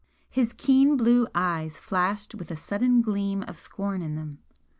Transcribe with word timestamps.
His 0.31 0.53
keen 0.53 0.97
blue 0.97 1.27
eyes 1.35 1.77
flashed 1.79 2.33
with 2.33 2.49
a 2.49 2.55
sudden 2.57 3.03
gleam 3.03 3.43
of 3.43 3.55
scorn 3.55 4.01
in 4.01 4.15
them. 4.15 4.39